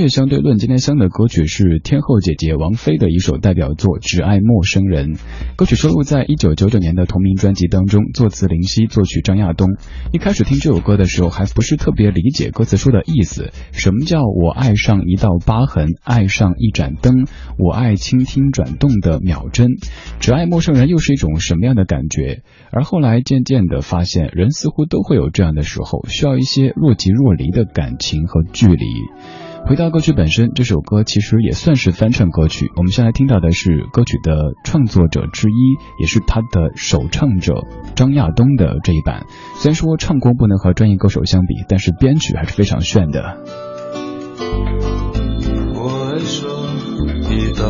[0.00, 5.14] 乐相对论，今天相的歌曲是天后姐姐王菲的一首代表作《只爱陌生人》。
[5.56, 9.68] 歌曲收录在一九九九年的同名专辑当中，作词林夕，作曲张亚东。
[10.12, 13.50] 一开始听这首歌的时候，还不是特别理解歌词说的意思。
[13.72, 17.26] 什么叫我爱上一道疤痕，爱上一盏灯，
[17.58, 19.68] 我爱倾听转动的秒针？
[20.18, 22.42] 只爱陌生人又是一种什么样的感觉？
[22.72, 28.86] 而后来渐渐的发现，人似乎都会有这样的时候，需要一些若即若离的感情和距离。
[29.70, 32.72] 回到歌曲本身，这首歌其实也算是翻唱歌曲。
[32.74, 37.54] 我们先来听到的是歌曲的创作者之一，也是他的首唱者
[37.94, 39.26] 张亚东的这一版。
[39.54, 43.44] 虽然说唱功不能和专业歌手相比，但是编曲还是非常炫的。
[45.76, 46.50] 我爱上
[47.30, 47.62] 一道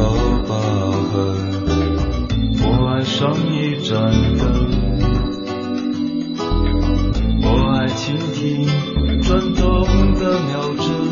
[0.49, 0.57] 疤
[1.13, 1.21] 痕，
[2.65, 4.49] 我爱上一盏灯，
[7.43, 8.67] 我爱倾听
[9.21, 11.10] 转动的秒针。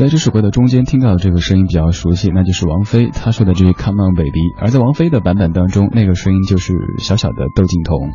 [0.00, 4.54] 在这首歌的中间听到的这个声音比较熟悉，那就是王菲她说的这句 “Come on baby”。
[4.58, 8.10] 而在王菲的版本当中，那个声音就是小小的窦靖童。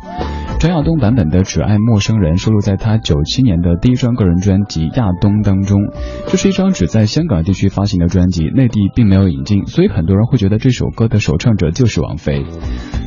[0.66, 5.78] 张亚东版本的《只爱陌生人》收录在他九七年的第一张个人专辑《亚东》当中。
[6.26, 12.44] 这是一张只在香港地区发行的专辑，内地并没有引进，所以很多人会觉得这首歌的首唱者就是王菲。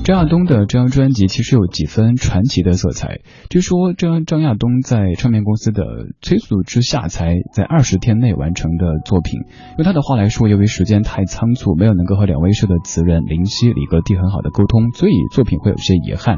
[0.06, 3.20] 张亚东的这张专辑其实有几分传奇的色彩。
[3.50, 5.84] 据说张张亚东在唱片公司的
[6.22, 9.38] 催促之下，才在二十天内完成的作品。
[9.78, 16.38] 用他的话来说，由于时间太仓促，没有能够和两位社的词人林夕、李格弟很好的沟通，所以作品会有些遗憾。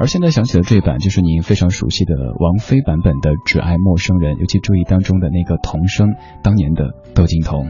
[0.00, 6.08] 而现在想起的这一版，就是您非常熟悉的王菲版本的《只爱陌生人》，尤其注意当中的那个童声，
[6.42, 7.68] 当年的窦靖童。